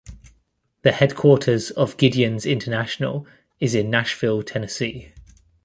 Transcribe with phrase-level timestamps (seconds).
[0.81, 3.27] The headquarters of Gideons International
[3.59, 5.13] is in Nashville, Tennessee.